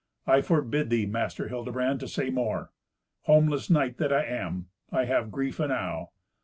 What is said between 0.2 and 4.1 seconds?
I forbid thee, Master Hildebrand, to say more. Homeless knight